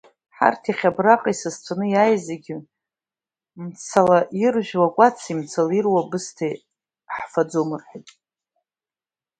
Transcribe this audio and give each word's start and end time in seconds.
Ҳарҭ 0.37 0.63
иахьа 0.69 0.89
абраҟа 0.93 1.29
исасцәаны 1.33 1.85
иааиз 1.89 2.21
зегьы 2.29 2.57
мцала 3.63 4.19
иржәуа 4.43 4.87
акәаци, 4.89 5.37
мцала 5.39 5.73
ируа 5.79 5.99
абысҭеи 6.03 6.55
ҳфаӡом 7.17 7.69
ҳәа. 7.87 7.99